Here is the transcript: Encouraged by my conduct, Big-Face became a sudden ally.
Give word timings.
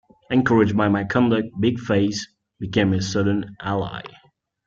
Encouraged 0.31 0.75
by 0.75 0.89
my 0.89 1.03
conduct, 1.03 1.49
Big-Face 1.59 2.27
became 2.59 2.91
a 2.93 3.01
sudden 3.03 3.55
ally. 3.61 4.01